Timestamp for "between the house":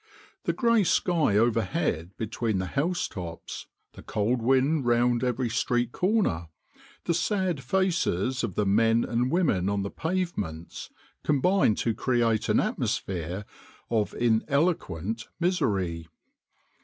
2.17-3.07